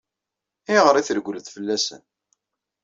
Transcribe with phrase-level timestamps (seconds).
[0.69, 2.01] Ayɣer i treggleḍ fell-asen?